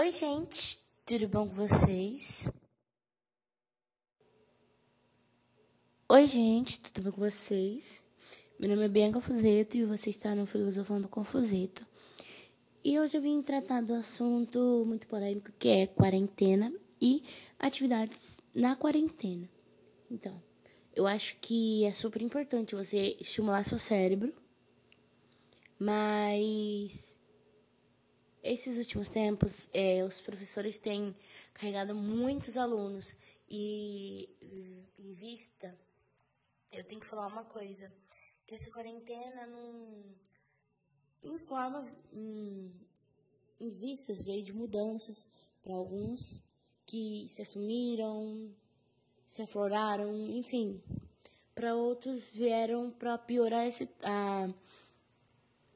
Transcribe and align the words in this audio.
Oi, 0.00 0.12
gente, 0.12 0.80
tudo 1.04 1.28
bom 1.28 1.46
com 1.46 1.54
vocês? 1.56 2.48
Oi, 6.08 6.26
gente, 6.26 6.80
tudo 6.80 7.02
bom 7.02 7.12
com 7.12 7.20
vocês? 7.20 8.02
Meu 8.58 8.70
nome 8.70 8.86
é 8.86 8.88
Bianca 8.88 9.20
Fuzeto 9.20 9.76
e 9.76 9.84
você 9.84 10.08
está 10.08 10.34
no 10.34 10.46
Filosofando 10.46 11.06
com 11.06 11.22
Fuzeto. 11.22 11.86
E 12.82 12.98
hoje 12.98 13.18
eu 13.18 13.20
vim 13.20 13.42
tratar 13.42 13.82
do 13.82 13.92
assunto 13.92 14.84
muito 14.86 15.06
polêmico 15.06 15.52
que 15.58 15.68
é 15.68 15.86
quarentena 15.86 16.72
e 16.98 17.22
atividades 17.58 18.40
na 18.54 18.74
quarentena. 18.76 19.50
Então, 20.10 20.42
eu 20.96 21.06
acho 21.06 21.36
que 21.42 21.84
é 21.84 21.92
super 21.92 22.22
importante 22.22 22.74
você 22.74 23.18
estimular 23.20 23.64
seu 23.64 23.78
cérebro, 23.78 24.32
mas 25.78 27.09
esses 28.42 28.78
últimos 28.78 29.08
tempos, 29.08 29.68
é, 29.72 30.02
os 30.04 30.20
professores 30.20 30.78
têm 30.78 31.14
carregado 31.52 31.94
muitos 31.94 32.56
alunos 32.56 33.12
e, 33.48 34.28
em 34.98 35.12
vista, 35.12 35.76
eu 36.72 36.84
tenho 36.84 37.00
que 37.00 37.06
falar 37.06 37.26
uma 37.26 37.44
coisa, 37.44 37.92
que 38.46 38.54
essa 38.54 38.70
quarentena 38.70 39.46
não 39.46 40.04
informa 41.22 41.86
em, 42.12 42.72
em 43.60 43.70
vistas 43.70 44.24
veio 44.24 44.42
de 44.42 44.52
mudanças 44.52 45.26
para 45.62 45.74
alguns 45.74 46.40
que 46.86 47.26
se 47.28 47.42
assumiram, 47.42 48.50
se 49.28 49.42
afloraram, 49.42 50.14
enfim. 50.30 50.82
Para 51.54 51.74
outros 51.74 52.22
vieram 52.32 52.90
para 52.90 53.18
piorar 53.18 53.66
esse, 53.66 53.88
a, 54.02 54.48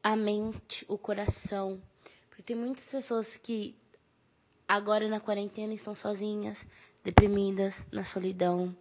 a 0.02 0.16
mente, 0.16 0.84
o 0.88 0.96
coração 0.96 1.82
tem 2.44 2.54
muitas 2.56 2.84
pessoas 2.84 3.36
que 3.36 3.74
agora 4.68 5.08
na 5.08 5.20
quarentena 5.20 5.72
estão 5.72 5.94
sozinhas, 5.94 6.64
deprimidas, 7.02 7.84
na 7.90 8.04
solidão. 8.04 8.76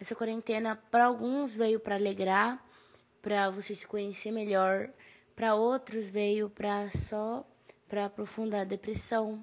Essa 0.00 0.14
quarentena 0.14 0.76
para 0.90 1.06
alguns 1.06 1.52
veio 1.52 1.80
para 1.80 1.96
alegrar, 1.96 2.64
para 3.22 3.50
você 3.50 3.74
se 3.74 3.86
conhecer 3.86 4.30
melhor, 4.30 4.90
para 5.34 5.54
outros 5.54 6.06
veio 6.06 6.50
para 6.50 6.90
só 6.90 7.46
para 7.88 8.04
aprofundar 8.04 8.60
a 8.60 8.64
depressão, 8.64 9.42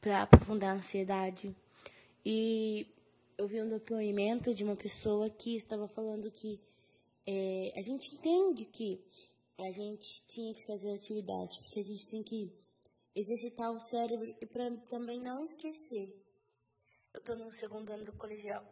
para 0.00 0.22
aprofundar 0.22 0.70
a 0.70 0.78
ansiedade. 0.78 1.54
E 2.24 2.86
eu 3.38 3.46
vi 3.46 3.62
um 3.62 3.68
depoimento 3.68 4.54
de 4.54 4.62
uma 4.62 4.76
pessoa 4.76 5.30
que 5.30 5.56
estava 5.56 5.88
falando 5.88 6.30
que 6.30 6.60
é, 7.26 7.72
a 7.74 7.82
gente 7.82 8.14
entende 8.14 8.66
que 8.66 9.00
a 9.58 9.70
gente 9.70 10.22
tinha 10.26 10.52
que 10.52 10.64
fazer 10.66 10.94
atividade, 10.94 11.58
que 11.72 11.80
a 11.80 11.84
gente 11.84 12.06
tem 12.06 12.22
que 12.22 12.52
exercitar 13.18 13.72
o 13.72 13.80
cérebro 13.80 14.34
e 14.40 14.46
para 14.46 14.70
também 14.88 15.20
não 15.20 15.44
esquecer. 15.44 16.14
Eu 17.12 17.20
estou 17.20 17.36
no 17.36 17.50
segundo 17.52 17.92
ano 17.92 18.04
do 18.04 18.12
colegial. 18.12 18.64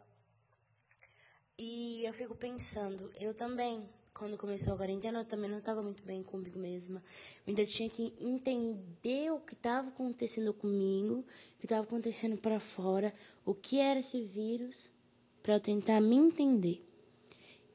E 1.57 2.05
eu 2.05 2.13
fico 2.13 2.35
pensando, 2.35 3.11
eu 3.19 3.33
também, 3.33 3.89
quando 4.13 4.37
começou 4.37 4.73
a 4.73 4.77
quarentena, 4.77 5.19
eu 5.19 5.25
também 5.25 5.49
não 5.49 5.57
estava 5.57 5.81
muito 5.81 6.03
bem 6.03 6.21
comigo 6.23 6.59
mesma. 6.59 7.03
Eu 7.45 7.49
ainda 7.51 7.65
tinha 7.65 7.89
que 7.89 8.13
entender 8.19 9.31
o 9.31 9.39
que 9.39 9.53
estava 9.53 9.89
acontecendo 9.89 10.53
comigo, 10.53 11.19
o 11.55 11.59
que 11.59 11.65
estava 11.65 11.83
acontecendo 11.83 12.37
para 12.37 12.59
fora, 12.59 13.13
o 13.43 13.55
que 13.55 13.79
era 13.79 13.99
esse 13.99 14.21
vírus, 14.21 14.91
para 15.41 15.55
eu 15.55 15.59
tentar 15.59 15.99
me 15.99 16.15
entender. 16.15 16.85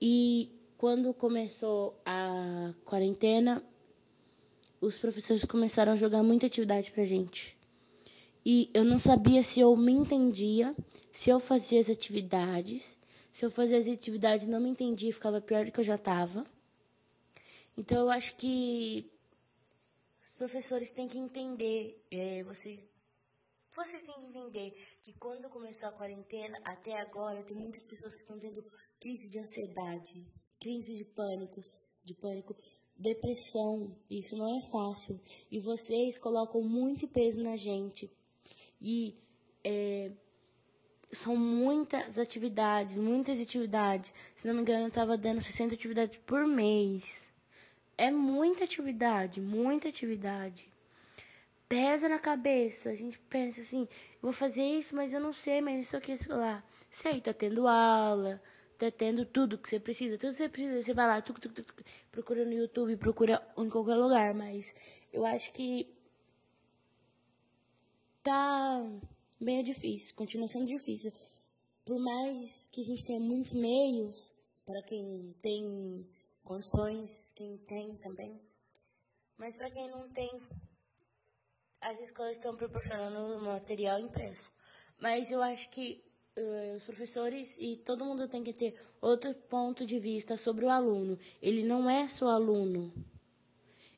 E 0.01 0.53
quando 0.79 1.13
começou 1.13 2.01
a 2.05 2.73
quarentena, 2.85 3.63
os 4.83 4.99
professores 4.99 5.45
começaram 5.45 5.93
a 5.93 5.97
jogar 5.97 6.25
muita 6.25 6.47
atividade 6.47 6.91
pra 6.91 7.05
gente. 7.05 7.57
E 8.45 8.69
eu 8.75 8.85
não 8.85 8.99
sabia 8.99 9.43
se 9.45 9.61
eu 9.61 9.77
me 9.77 9.93
entendia, 9.93 10.75
se 11.13 11.31
eu 11.31 11.39
fazia 11.39 11.79
as 11.79 11.89
atividades. 11.89 12.99
Se 13.33 13.47
eu 13.47 13.51
fazia 13.51 13.79
as 13.79 13.89
atividades 13.89 14.47
não 14.47 14.61
me 14.61 14.69
entendia, 14.69 15.13
ficava 15.13 15.41
pior 15.41 15.65
do 15.65 15.73
que 15.73 15.81
eu 15.81 15.85
já 15.85 15.95
estava. 15.95 16.45
Então 17.79 18.01
eu 18.01 18.11
acho 18.11 18.37
que 18.37 19.09
os 20.23 20.31
professores 20.33 20.91
têm 20.91 21.09
que 21.09 21.17
entender, 21.17 22.05
é, 22.11 22.43
vocês, 22.43 22.81
vocês 23.75 24.03
têm 24.03 24.15
que 24.15 24.27
entender 24.27 24.77
que 25.03 25.13
quando 25.15 25.49
começou 25.49 25.89
a 25.89 25.93
quarentena, 25.93 26.59
até 26.65 27.01
agora, 27.01 27.43
tem 27.45 27.57
muitas 27.57 27.85
pessoas 27.85 28.15
que 28.15 28.21
estão 28.21 28.39
tendo 28.39 28.63
crise 29.01 29.29
de 29.29 29.39
ansiedade, 29.39 30.27
crise 30.61 30.95
de 30.97 31.05
pânico, 31.05 31.65
de 32.05 32.15
pânico 32.15 32.55
depressão. 32.97 33.95
Isso 34.11 34.37
não 34.37 34.59
é 34.59 34.61
fácil. 34.63 35.21
E 35.51 35.59
vocês 35.59 36.19
colocam 36.19 36.63
muito 36.63 37.07
peso 37.09 37.43
na 37.43 37.57
gente. 37.57 38.11
E 38.81 39.15
é, 39.65 40.11
são 41.13 41.37
muitas 41.37 42.19
atividades, 42.19 42.97
muitas 42.97 43.41
atividades. 43.41 44.13
Se 44.35 44.47
não 44.47 44.55
me 44.55 44.63
engano, 44.63 44.85
eu 44.85 44.89
estava 44.89 45.17
dando 45.17 45.43
60 45.43 45.75
atividades 45.75 46.19
por 46.19 46.47
mês. 46.47 47.29
É 47.97 48.11
muita 48.11 48.65
atividade, 48.65 49.41
muita 49.41 49.89
atividade. 49.89 50.69
Pesa 51.69 52.09
na 52.09 52.19
cabeça. 52.19 52.91
A 52.91 52.95
gente 52.95 53.19
pensa 53.19 53.61
assim, 53.61 53.89
vou 54.21 54.33
fazer 54.33 54.65
isso, 54.65 54.97
mas 54.97 55.13
eu 55.13 55.21
não 55.21 55.33
sei, 55.33 55.61
mas 55.61 55.87
isso 55.87 55.97
aqui, 55.97 56.17
sei 56.17 56.35
lá. 56.35 56.63
Sei, 56.91 57.21
tá 57.21 57.33
tendo 57.33 57.67
aula 57.67 58.41
tá 58.91 58.91
tendo 58.91 59.25
tudo 59.25 59.59
que 59.59 59.69
você 59.69 59.79
precisa. 59.79 60.19
Tudo 60.19 60.31
que 60.31 60.37
você 60.39 60.49
precisa, 60.49 60.83
você 60.83 60.95
vai 60.95 61.07
lá, 61.07 61.23
tuc, 61.23 61.39
tuc, 61.41 61.55
tuc, 61.55 61.83
procura 62.11 62.45
no 62.45 62.53
YouTube, 62.53 62.97
procura 62.97 63.41
em 63.57 63.71
qualquer 63.71 63.97
lugar. 63.97 64.35
Mas 64.35 64.75
eu 65.13 65.25
acho 65.25 65.53
que 65.53 65.89
tá 68.23 68.85
bem 69.41 69.63
difícil, 69.63 70.15
continua 70.17 70.49
sendo 70.49 70.67
difícil. 70.67 71.13
Por 71.85 71.99
mais 71.99 72.71
que 72.71 72.81
a 72.81 72.85
gente 72.85 73.05
tenha 73.05 73.21
muitos 73.21 73.53
meios, 73.53 74.35
para 74.65 74.83
quem 74.83 75.35
tem 75.43 76.07
condições, 76.45 77.33
quem 77.35 77.59
tem 77.59 77.97
também. 77.97 78.41
Mas 79.37 79.57
para 79.57 79.71
quem 79.71 79.89
não 79.91 80.09
tem, 80.11 80.31
as 81.81 82.01
escolas 82.01 82.37
estão 82.37 82.57
proporcionando 82.57 83.45
material 83.45 84.01
impresso. 84.01 84.51
Mas 84.99 85.31
eu 85.33 85.43
acho 85.43 85.69
que 85.71 86.05
uh, 86.37 86.77
os 86.77 86.83
professores 86.85 87.57
e 87.59 87.77
todo 87.85 88.05
mundo 88.05 88.29
tem 88.29 88.43
que 88.43 88.53
ter 88.53 88.75
outro 89.01 89.35
ponto 89.35 89.85
de 89.85 89.99
vista 89.99 90.37
sobre 90.37 90.65
o 90.65 90.71
aluno. 90.71 91.19
Ele 91.41 91.63
não 91.63 91.89
é 91.89 92.09
só 92.09 92.29
aluno. 92.31 92.93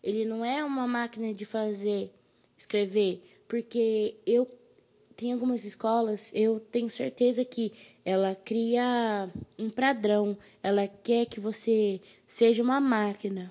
Ele 0.02 0.24
não 0.24 0.44
é 0.44 0.62
uma 0.62 0.86
máquina 0.86 1.32
de 1.32 1.44
fazer, 1.44 2.10
escrever, 2.56 3.22
porque 3.48 4.16
eu 4.26 4.46
tenho 5.16 5.34
algumas 5.34 5.64
escolas, 5.64 6.30
eu 6.34 6.60
tenho 6.60 6.90
certeza 6.90 7.44
que 7.44 7.72
ela 8.04 8.34
cria 8.34 9.30
um 9.58 9.70
padrão, 9.70 10.36
ela 10.62 10.86
quer 10.86 11.24
que 11.26 11.40
você 11.40 12.00
seja 12.26 12.62
uma 12.62 12.80
máquina 12.80 13.50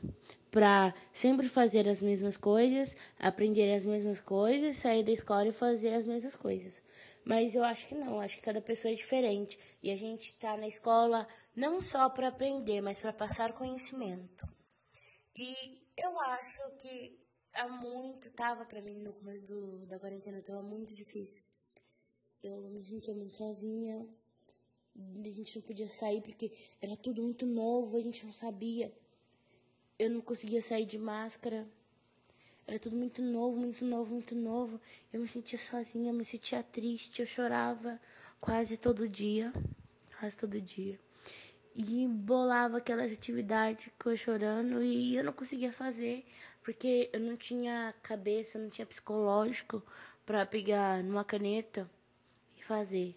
para 0.51 0.93
sempre 1.11 1.49
fazer 1.49 1.87
as 1.89 1.99
mesmas 2.03 2.37
coisas, 2.37 2.95
aprender 3.17 3.73
as 3.73 3.87
mesmas 3.87 4.19
coisas, 4.19 4.77
sair 4.77 5.03
da 5.03 5.11
escola 5.11 5.47
e 5.47 5.51
fazer 5.51 5.95
as 5.95 6.05
mesmas 6.05 6.35
coisas. 6.35 6.79
Mas 7.25 7.55
eu 7.55 7.63
acho 7.63 7.87
que 7.87 7.95
não, 7.95 8.19
acho 8.19 8.35
que 8.35 8.41
cada 8.41 8.61
pessoa 8.61 8.91
é 8.91 8.95
diferente. 8.95 9.57
E 9.81 9.91
a 9.91 9.95
gente 9.95 10.25
está 10.25 10.57
na 10.57 10.67
escola 10.67 11.27
não 11.55 11.81
só 11.81 12.09
para 12.09 12.27
aprender, 12.27 12.81
mas 12.81 12.99
para 12.99 13.13
passar 13.13 13.53
conhecimento. 13.53 14.47
E 15.35 15.81
eu 15.97 16.19
acho 16.19 16.77
que 16.81 17.19
há 17.53 17.67
muito, 17.67 18.29
tava 18.31 18.65
para 18.65 18.81
mim 18.81 18.99
no 18.99 19.13
começo 19.13 19.45
do, 19.45 19.85
da 19.85 19.99
quarentena, 19.99 20.39
estava 20.39 20.61
muito 20.61 20.93
difícil. 20.93 21.41
Eu 22.43 22.61
me 22.69 22.81
sentia 22.81 23.13
muito 23.13 23.35
sozinha, 23.35 24.05
a 24.95 25.29
gente 25.29 25.55
não 25.55 25.63
podia 25.63 25.87
sair 25.87 26.21
porque 26.21 26.51
era 26.81 26.95
tudo 26.95 27.21
muito 27.21 27.45
novo, 27.45 27.97
a 27.97 28.01
gente 28.01 28.25
não 28.25 28.33
sabia. 28.33 28.93
Eu 29.97 30.09
não 30.09 30.21
conseguia 30.21 30.61
sair 30.61 30.85
de 30.85 30.97
máscara. 30.97 31.67
Era 32.67 32.79
tudo 32.79 32.95
muito 32.95 33.21
novo, 33.21 33.57
muito 33.57 33.83
novo, 33.85 34.13
muito 34.13 34.35
novo. 34.35 34.79
Eu 35.11 35.19
me 35.19 35.27
sentia 35.27 35.59
sozinha, 35.59 36.11
eu 36.11 36.15
me 36.15 36.25
sentia 36.25 36.63
triste, 36.63 37.19
eu 37.19 37.25
chorava 37.25 37.99
quase 38.39 38.77
todo 38.77 39.07
dia, 39.07 39.53
quase 40.19 40.35
todo 40.35 40.59
dia. 40.61 40.99
E 41.75 42.07
bolava 42.07 42.77
aquelas 42.77 43.11
atividades 43.11 43.89
que 43.99 44.05
eu 44.05 44.15
chorando 44.15 44.81
e 44.83 45.15
eu 45.15 45.23
não 45.23 45.33
conseguia 45.33 45.73
fazer 45.73 46.25
porque 46.63 47.09
eu 47.11 47.19
não 47.19 47.35
tinha 47.35 47.93
cabeça, 48.01 48.57
não 48.57 48.69
tinha 48.69 48.87
psicológico 48.87 49.83
para 50.25 50.45
pegar 50.45 51.03
numa 51.03 51.23
caneta 51.23 51.89
e 52.57 52.63
fazer. 52.63 53.15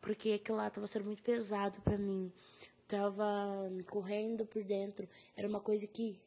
Porque 0.00 0.32
aquilo 0.32 0.58
lá 0.58 0.70
tava 0.70 0.86
sendo 0.86 1.06
muito 1.06 1.22
pesado 1.22 1.80
para 1.80 1.98
mim. 1.98 2.32
Tava 2.86 3.24
correndo 3.88 4.46
por 4.46 4.62
dentro. 4.62 5.08
Era 5.36 5.48
uma 5.48 5.58
coisa 5.58 5.84
que 5.88 6.20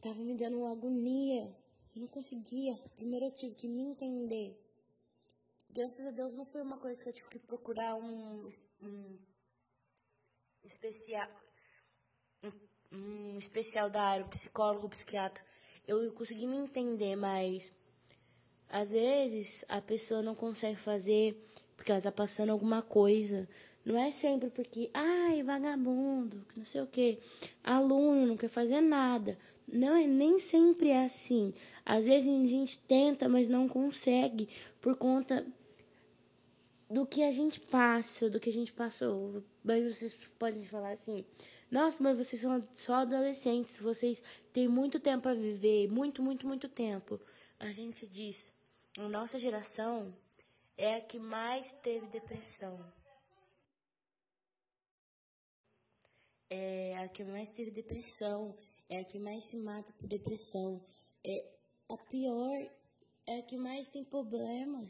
Tava 0.00 0.20
me 0.20 0.34
dando 0.36 0.58
uma 0.58 0.72
agonia. 0.72 1.54
Eu 1.94 2.02
não 2.02 2.08
conseguia. 2.08 2.78
Primeiro 2.96 3.26
eu 3.26 3.32
tive 3.32 3.54
que 3.54 3.68
me 3.68 3.82
entender. 3.82 4.56
Graças 5.70 6.06
a 6.06 6.10
Deus 6.10 6.32
não 6.34 6.44
foi 6.44 6.62
uma 6.62 6.78
coisa 6.78 7.00
que 7.02 7.08
eu 7.08 7.12
tive 7.12 7.28
que 7.28 7.38
procurar 7.38 7.94
um, 7.96 8.50
um 8.82 9.18
especial. 10.64 11.28
Um, 12.44 12.52
um 12.96 13.38
especial 13.38 13.90
da 13.90 14.02
área, 14.02 14.24
um 14.24 14.28
psicólogo, 14.28 14.86
um 14.86 14.90
psiquiatra. 14.90 15.44
Eu 15.86 16.12
consegui 16.12 16.46
me 16.46 16.56
entender, 16.56 17.16
mas 17.16 17.72
Às 18.68 18.90
vezes 18.90 19.64
a 19.68 19.80
pessoa 19.80 20.22
não 20.22 20.34
consegue 20.34 20.78
fazer 20.78 21.34
porque 21.76 21.90
ela 21.90 22.00
tá 22.00 22.12
passando 22.12 22.50
alguma 22.50 22.82
coisa. 22.82 23.48
Não 23.84 23.96
é 23.98 24.10
sempre 24.10 24.50
porque, 24.50 24.90
ai, 24.92 25.42
vagabundo, 25.42 26.44
não 26.54 26.64
sei 26.64 26.82
o 26.82 26.86
que, 26.86 27.18
aluno 27.64 28.26
não 28.26 28.36
quer 28.36 28.48
fazer 28.48 28.80
nada. 28.82 29.38
Não 29.70 29.94
é 29.94 30.06
nem 30.06 30.38
sempre 30.38 30.90
é 30.90 31.04
assim. 31.04 31.52
Às 31.84 32.06
vezes 32.06 32.28
a 32.28 32.46
gente 32.46 32.80
tenta, 32.84 33.28
mas 33.28 33.48
não 33.48 33.68
consegue 33.68 34.48
por 34.80 34.96
conta 34.96 35.46
do 36.90 37.06
que 37.06 37.22
a 37.22 37.30
gente 37.30 37.60
passa, 37.60 38.30
do 38.30 38.40
que 38.40 38.48
a 38.48 38.52
gente 38.52 38.72
passou. 38.72 39.44
Mas 39.62 39.84
vocês 39.94 40.14
podem 40.38 40.64
falar 40.64 40.92
assim: 40.92 41.24
nossa, 41.70 42.02
mas 42.02 42.16
vocês 42.16 42.40
são 42.40 42.66
só 42.72 42.94
adolescentes, 42.94 43.76
vocês 43.76 44.22
têm 44.52 44.66
muito 44.66 44.98
tempo 44.98 45.28
a 45.28 45.34
viver, 45.34 45.90
muito, 45.90 46.22
muito, 46.22 46.46
muito 46.46 46.68
tempo. 46.68 47.20
A 47.60 47.70
gente 47.70 48.06
diz: 48.06 48.50
a 48.98 49.08
nossa 49.08 49.38
geração 49.38 50.14
é 50.76 50.96
a 50.96 51.00
que 51.00 51.18
mais 51.18 51.70
teve 51.82 52.06
depressão. 52.06 52.78
É 56.50 56.96
a 57.04 57.08
que 57.08 57.22
mais 57.22 57.50
teve 57.50 57.70
depressão, 57.70 58.56
é 58.88 59.00
a 59.00 59.04
que 59.04 59.18
mais 59.18 59.44
se 59.44 59.56
mata 59.56 59.92
por 59.98 60.06
depressão. 60.06 60.80
É 61.24 61.44
a 61.88 61.96
pior, 61.96 62.66
é 63.26 63.38
a 63.38 63.42
que 63.42 63.56
mais 63.56 63.88
tem 63.88 64.04
problemas. 64.04 64.88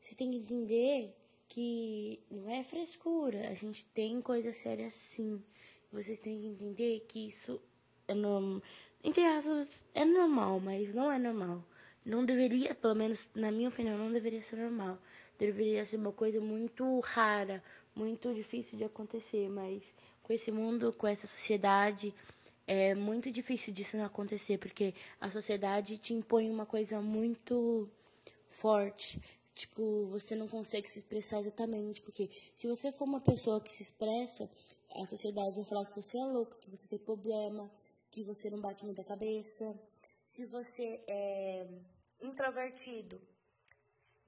Você 0.00 0.14
tem 0.14 0.30
que 0.30 0.38
entender 0.38 1.14
que 1.48 2.20
não 2.30 2.48
é 2.50 2.62
frescura, 2.62 3.48
a 3.48 3.54
gente 3.54 3.86
tem 3.86 4.20
coisa 4.20 4.52
séria 4.52 4.90
sim. 4.90 5.42
Vocês 5.90 6.18
têm 6.18 6.40
que 6.40 6.46
entender 6.46 7.00
que 7.08 7.28
isso 7.28 7.60
é 8.06 8.14
normal. 8.14 8.62
Entre 9.02 9.24
aspas, 9.24 9.86
é 9.94 10.04
normal, 10.04 10.60
mas 10.60 10.92
não 10.94 11.10
é 11.10 11.18
normal. 11.18 11.64
Não 12.04 12.24
deveria, 12.24 12.74
pelo 12.74 12.94
menos 12.94 13.28
na 13.34 13.50
minha 13.50 13.68
opinião, 13.68 13.96
não 13.96 14.12
deveria 14.12 14.42
ser 14.42 14.56
normal. 14.56 14.98
Deveria 15.38 15.84
ser 15.84 15.96
uma 15.96 16.12
coisa 16.12 16.40
muito 16.40 17.00
rara, 17.00 17.62
muito 17.94 18.34
difícil 18.34 18.76
de 18.76 18.84
acontecer, 18.84 19.48
mas 19.48 19.82
com 20.22 20.32
esse 20.32 20.50
mundo, 20.50 20.92
com 20.92 21.06
essa 21.06 21.26
sociedade, 21.26 22.14
é 22.68 22.94
muito 22.94 23.32
difícil 23.32 23.72
disso 23.72 23.96
não 23.96 24.04
acontecer, 24.04 24.58
porque 24.58 24.94
a 25.18 25.30
sociedade 25.30 25.96
te 25.96 26.12
impõe 26.12 26.50
uma 26.50 26.66
coisa 26.66 27.00
muito 27.00 27.90
forte. 28.50 29.18
Tipo, 29.54 30.04
você 30.08 30.36
não 30.36 30.46
consegue 30.46 30.86
se 30.86 30.98
expressar 30.98 31.38
exatamente, 31.40 32.02
porque 32.02 32.28
se 32.54 32.68
você 32.68 32.92
for 32.92 33.04
uma 33.04 33.22
pessoa 33.22 33.58
que 33.58 33.72
se 33.72 33.82
expressa, 33.82 34.50
a 34.94 35.06
sociedade 35.06 35.56
vai 35.56 35.64
falar 35.64 35.86
que 35.86 35.96
você 35.96 36.18
é 36.18 36.24
louco, 36.24 36.58
que 36.60 36.70
você 36.70 36.86
tem 36.86 36.98
problema, 36.98 37.70
que 38.10 38.22
você 38.22 38.50
não 38.50 38.60
bate 38.60 38.84
muita 38.84 39.02
cabeça. 39.02 39.74
Se 40.26 40.44
você 40.44 41.02
é 41.08 41.66
introvertido, 42.20 43.18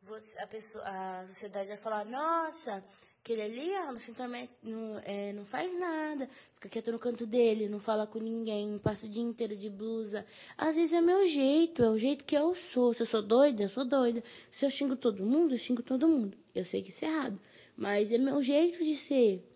você, 0.01 0.39
a, 0.39 0.47
pessoa, 0.47 0.83
a 0.87 1.27
sociedade 1.27 1.69
vai 1.69 1.77
falar, 1.77 2.07
nossa, 2.07 2.83
aquele 3.23 3.43
ali, 3.43 3.75
ah, 3.75 3.95
simplesmente 4.01 4.51
não, 4.63 4.99
é, 5.05 5.33
não 5.33 5.45
faz 5.45 5.73
nada, 5.79 6.29
fica 6.55 6.69
quieto 6.69 6.91
no 6.91 6.99
canto 6.99 7.27
dele, 7.27 7.69
não 7.69 7.79
fala 7.79 8.07
com 8.07 8.19
ninguém, 8.19 8.79
passa 8.79 9.07
o 9.07 9.09
dia 9.09 9.23
inteiro 9.23 9.55
de 9.55 9.69
blusa. 9.69 10.25
Às 10.57 10.77
vezes 10.77 10.93
é 10.93 11.01
meu 11.01 11.27
jeito, 11.27 11.83
é 11.83 11.91
o 11.91 11.99
jeito 11.99 12.25
que 12.25 12.37
eu 12.37 12.55
sou. 12.55 12.95
Se 12.95 13.03
eu 13.03 13.07
sou 13.07 13.23
doida, 13.23 13.63
eu 13.63 13.69
sou 13.69 13.85
doida. 13.85 14.23
Se 14.51 14.65
eu 14.65 14.71
xingo 14.71 14.97
todo 14.97 15.25
mundo, 15.25 15.55
eu 15.55 15.59
xingo 15.59 15.83
todo 15.83 16.09
mundo. 16.09 16.37
Eu 16.55 16.65
sei 16.65 16.83
que 16.83 16.91
isso 16.91 17.05
é 17.05 17.09
errado, 17.09 17.39
mas 17.77 18.11
é 18.11 18.19
meu 18.19 18.41
jeito 18.43 18.83
de 18.83 18.97
ser. 18.97 19.47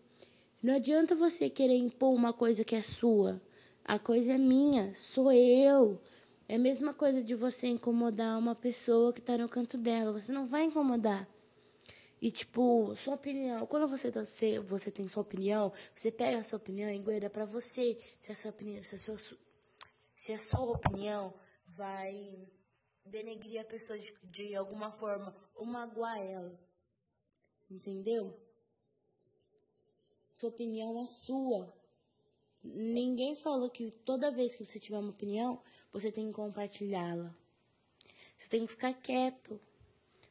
Não 0.62 0.74
adianta 0.74 1.14
você 1.14 1.50
querer 1.50 1.76
impor 1.76 2.14
uma 2.14 2.32
coisa 2.32 2.64
que 2.64 2.76
é 2.76 2.82
sua. 2.82 3.40
A 3.84 3.98
coisa 3.98 4.32
é 4.34 4.38
minha, 4.38 4.92
sou 4.94 5.32
eu. 5.32 6.00
É 6.48 6.56
a 6.56 6.58
mesma 6.58 6.92
coisa 6.92 7.22
de 7.22 7.34
você 7.34 7.68
incomodar 7.68 8.38
uma 8.38 8.54
pessoa 8.54 9.12
que 9.12 9.20
tá 9.20 9.36
no 9.38 9.48
canto 9.48 9.78
dela. 9.78 10.12
Você 10.12 10.32
não 10.32 10.46
vai 10.46 10.64
incomodar. 10.64 11.28
E, 12.20 12.30
tipo, 12.30 12.94
sua 12.96 13.14
opinião. 13.14 13.66
Quando 13.66 13.86
você, 13.86 14.10
tá, 14.10 14.24
você, 14.24 14.58
você 14.58 14.90
tem 14.90 15.06
sua 15.08 15.22
opinião, 15.22 15.72
você 15.94 16.10
pega 16.10 16.38
a 16.38 16.44
sua 16.44 16.56
opinião 16.56 16.90
e 16.90 16.98
guarda 16.98 17.28
pra 17.28 17.44
você. 17.44 17.98
Se 18.20 18.32
essa 18.32 18.48
opinião, 18.48 18.82
se 18.82 18.94
a 18.94 18.98
sua, 18.98 19.18
se 20.14 20.32
a 20.32 20.38
sua 20.38 20.72
opinião 20.72 21.34
vai 21.66 22.48
denegrir 23.04 23.60
a 23.60 23.64
pessoa 23.64 23.98
de, 23.98 24.14
de 24.22 24.54
alguma 24.54 24.90
forma 24.90 25.34
ou 25.54 25.66
magoar 25.66 26.18
ela. 26.18 26.58
Entendeu? 27.70 28.38
Sua 30.32 30.48
opinião 30.48 31.00
é 31.00 31.06
sua. 31.06 31.72
Ninguém 32.62 33.34
falou 33.34 33.68
que 33.68 33.90
toda 33.90 34.30
vez 34.30 34.56
que 34.56 34.64
você 34.64 34.80
tiver 34.80 34.98
uma 34.98 35.10
opinião, 35.10 35.62
você 35.92 36.10
tem 36.10 36.28
que 36.28 36.32
compartilhá-la. 36.32 37.34
Você 38.38 38.48
tem 38.48 38.64
que 38.64 38.72
ficar 38.72 38.94
quieto. 38.94 39.60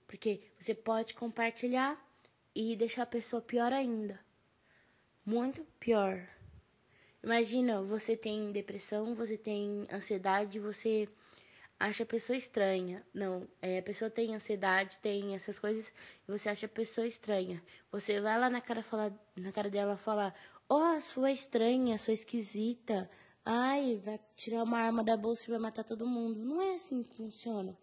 Porque 0.08 0.42
você 0.60 0.76
pode 0.76 1.14
compartilhar 1.14 1.98
e 2.56 2.76
deixar 2.76 3.04
a 3.04 3.08
pessoa 3.08 3.42
pior 3.42 3.74
ainda. 3.74 4.20
Muito 5.26 5.64
pior. 5.80 6.28
Imagina, 7.24 7.82
você 7.82 8.18
tem 8.18 8.52
depressão, 8.52 9.16
você 9.16 9.38
tem 9.38 9.88
ansiedade, 9.90 10.60
você 10.60 11.08
acha 11.80 12.04
a 12.04 12.06
pessoa 12.06 12.36
estranha. 12.38 13.02
Não, 13.14 13.48
é, 13.62 13.80
a 13.80 13.84
pessoa 13.84 14.10
tem 14.12 14.36
ansiedade, 14.36 15.00
tem 15.00 15.34
essas 15.34 15.58
coisas, 15.58 15.94
e 16.28 16.32
você 16.32 16.50
acha 16.50 16.66
a 16.66 16.70
pessoa 16.70 17.08
estranha. 17.08 17.64
Você 17.92 18.20
vai 18.20 18.38
lá 18.38 18.50
na 18.50 18.62
cara, 18.62 18.84
falar, 18.84 19.14
na 19.36 19.52
cara 19.52 19.70
dela 19.70 19.98
falar, 19.98 20.36
ó, 20.70 20.96
oh, 20.98 21.02
sua 21.02 21.32
estranha, 21.32 21.98
sua 21.98 22.14
esquisita. 22.14 23.10
Ai, 23.46 23.98
vai 24.04 24.20
tirar 24.36 24.64
uma 24.64 24.80
arma 24.80 25.04
da 25.04 25.18
bolsa 25.18 25.46
e 25.48 25.52
vai 25.52 25.60
matar 25.60 25.84
todo 25.84 26.08
mundo. 26.08 26.40
Não 26.40 26.62
é 26.62 26.76
assim 26.76 27.04
que 27.04 27.16
funciona. 27.16 27.78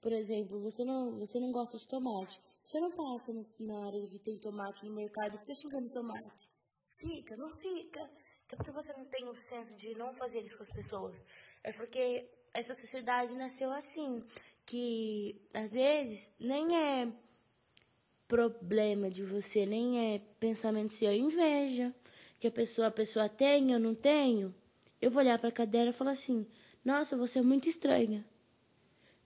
Por 0.00 0.12
exemplo, 0.12 0.60
você 0.60 0.84
não, 0.84 1.18
você 1.18 1.40
não 1.40 1.50
gosta 1.50 1.78
de 1.78 1.86
tomate. 1.88 2.40
Você 2.62 2.78
não 2.80 2.90
passa 2.90 3.32
no, 3.32 3.46
na 3.58 3.86
área 3.86 4.06
que 4.06 4.18
tem 4.18 4.38
tomate 4.38 4.84
no 4.84 4.94
mercado 4.94 5.34
e 5.34 5.38
fica 5.38 5.54
xingando 5.54 5.90
tomate. 5.90 6.50
Fica, 6.96 7.36
não 7.36 7.50
fica. 7.50 8.00
É 8.50 8.56
porque 8.56 8.70
você 8.70 8.92
não 8.92 9.04
tem 9.06 9.28
o 9.28 9.34
senso 9.34 9.74
de 9.76 9.94
não 9.94 10.12
fazer 10.12 10.40
isso 10.40 10.56
com 10.56 10.62
as 10.62 10.72
pessoas. 10.72 11.14
É 11.62 11.72
porque 11.72 12.28
essa 12.54 12.74
sociedade 12.74 13.34
nasceu 13.34 13.70
assim, 13.72 14.22
que 14.64 15.40
às 15.52 15.72
vezes 15.72 16.32
nem 16.38 16.76
é 16.76 17.12
problema 18.26 19.10
de 19.10 19.24
você, 19.24 19.64
nem 19.64 20.14
é 20.14 20.18
pensamento 20.38 20.94
seu, 20.94 21.10
é 21.10 21.16
inveja 21.16 21.94
que 22.38 22.46
a 22.46 22.50
pessoa 22.50 22.88
a 22.88 22.90
pessoa 22.90 23.28
tem, 23.28 23.72
eu 23.72 23.80
não 23.80 23.94
tenho. 23.94 24.54
Eu 25.00 25.10
vou 25.10 25.22
olhar 25.22 25.38
para 25.38 25.48
a 25.48 25.52
cadeira 25.52 25.90
e 25.90 25.92
falar 25.92 26.12
assim: 26.12 26.46
"Nossa, 26.84 27.16
você 27.16 27.38
é 27.38 27.42
muito 27.42 27.68
estranha". 27.68 28.24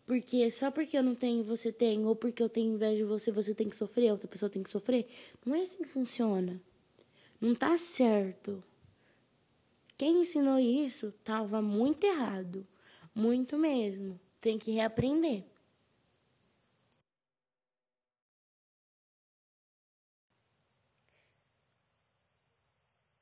Porque 0.06 0.50
só 0.50 0.70
porque 0.70 0.96
eu 0.99 1.02
não 1.02 1.14
tenho, 1.14 1.44
você 1.44 1.72
tem, 1.72 2.05
ou 2.05 2.17
porque 2.17 2.43
eu 2.43 2.48
tenho 2.48 2.74
inveja 2.74 2.96
de 2.96 3.05
você, 3.05 3.31
você 3.31 3.55
tem 3.55 3.69
que 3.69 3.77
sofrer, 3.77 4.10
outra 4.10 4.29
pessoa 4.29 4.50
tem 4.50 4.62
que 4.62 4.70
sofrer. 4.70 5.08
Não 5.44 5.55
é 5.55 5.62
assim 5.62 5.82
que 5.82 5.88
funciona. 5.88 6.60
Não 7.41 7.55
tá 7.55 7.77
certo. 7.79 8.62
Quem 9.96 10.20
ensinou 10.20 10.58
isso 10.58 11.12
tava 11.24 11.62
muito 11.62 12.05
errado. 12.05 12.67
Muito 13.15 13.56
mesmo. 13.56 14.19
Tem 14.41 14.58
que 14.58 14.72
reaprender. 14.72 15.44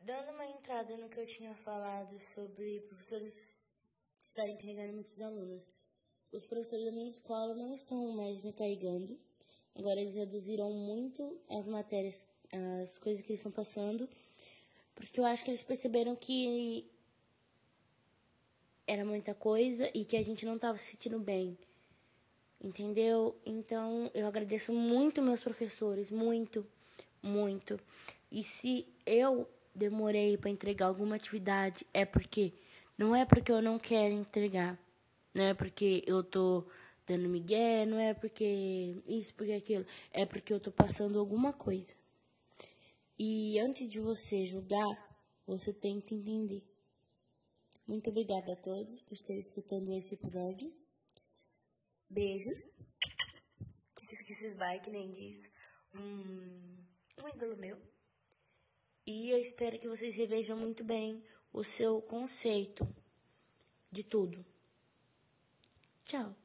Dando 0.01 0.31
uma 0.33 0.47
entrada 0.47 0.97
no 0.97 1.09
que 1.09 1.21
eu 1.21 1.27
tinha 1.27 1.55
falado 1.55 2.19
sobre 2.35 2.81
professores 2.89 3.35
estarem 4.19 4.57
carregando 4.57 4.95
muitos 4.95 5.21
alunos. 5.21 5.80
Os 6.33 6.47
professores 6.47 6.85
da 6.85 6.93
minha 6.93 7.11
escola 7.11 7.55
não 7.55 7.75
estão 7.75 8.13
mais 8.13 8.43
me 8.43 8.53
carregando. 8.53 9.19
Agora 9.75 10.01
eles 10.01 10.15
reduziram 10.15 10.71
muito 10.73 11.37
as 11.49 11.67
matérias, 11.67 12.27
as 12.83 12.99
coisas 12.99 13.25
que 13.25 13.33
eles 13.33 13.41
estão 13.41 13.51
passando, 13.51 14.09
porque 14.95 15.19
eu 15.19 15.25
acho 15.25 15.45
que 15.45 15.51
eles 15.51 15.65
perceberam 15.65 16.15
que 16.15 16.87
era 18.87 19.05
muita 19.05 19.35
coisa 19.35 19.91
e 19.95 20.05
que 20.05 20.17
a 20.17 20.23
gente 20.23 20.45
não 20.45 20.57
estava 20.57 20.77
se 20.79 20.93
sentindo 20.93 21.19
bem. 21.19 21.57
Entendeu? 22.63 23.37
Então, 23.47 24.11
eu 24.13 24.27
agradeço 24.27 24.73
muito 24.73 25.23
meus 25.23 25.41
professores, 25.41 26.11
muito, 26.11 26.67
muito. 27.23 27.81
E 28.31 28.43
se 28.43 28.87
eu 29.07 29.49
demorei 29.75 30.37
para 30.37 30.51
entregar 30.51 30.87
alguma 30.87 31.17
atividade, 31.17 31.87
é 31.95 32.05
porque 32.05 32.53
não 32.99 33.17
é 33.17 33.25
porque 33.25 33.51
eu 33.51 33.63
não 33.63 33.79
quero 33.79 34.13
entregar, 34.13 34.79
não 35.35 35.45
é 35.45 35.55
porque 35.55 36.03
eu 36.07 36.23
tô 36.23 36.69
dando 37.07 37.29
migué, 37.29 37.87
não 37.87 37.99
é 37.99 38.15
porque 38.15 39.03
isso, 39.07 39.35
porque 39.35 39.53
aquilo, 39.53 39.87
é 40.13 40.25
porque 40.27 40.53
eu 40.53 40.61
tô 40.61 40.71
passando 40.71 41.19
alguma 41.19 41.53
coisa. 41.53 41.95
E 43.19 43.59
antes 43.59 43.89
de 43.89 44.01
você 44.01 44.47
julgar, 44.47 45.19
você 45.47 45.73
tem 45.73 46.01
que 46.01 46.15
entender. 46.15 46.65
Muito 47.87 48.09
obrigada 48.11 48.53
a 48.53 48.57
todos 48.57 49.03
por 49.03 49.15
estarem 49.15 49.41
escutando 49.41 49.93
esse 49.93 50.15
episódio. 50.15 50.73
Beijos. 52.09 52.59
Esses 54.31 54.57
vai, 54.57 54.81
que 54.81 54.91
nem 54.91 55.13
diz 55.13 55.51
um, 55.95 56.79
um 57.23 57.29
ídolo 57.35 57.57
meu. 57.57 57.77
E 59.05 59.31
eu 59.31 59.39
espero 59.39 59.79
que 59.79 59.89
vocês 59.89 60.15
revejam 60.17 60.57
muito 60.57 60.85
bem 60.85 61.23
o 61.53 61.65
seu 61.65 62.01
conceito 62.01 62.89
de 63.91 64.05
tudo. 64.05 64.45
Tchau. 66.11 66.40